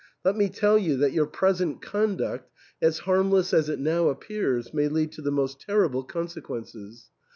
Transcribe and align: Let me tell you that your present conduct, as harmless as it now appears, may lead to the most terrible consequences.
Let 0.25 0.35
me 0.35 0.49
tell 0.49 0.79
you 0.79 0.97
that 0.97 1.11
your 1.13 1.27
present 1.27 1.79
conduct, 1.79 2.49
as 2.81 2.97
harmless 3.05 3.53
as 3.53 3.69
it 3.69 3.77
now 3.77 4.09
appears, 4.09 4.73
may 4.73 4.87
lead 4.87 5.11
to 5.11 5.21
the 5.21 5.29
most 5.29 5.59
terrible 5.61 6.03
consequences. 6.03 7.11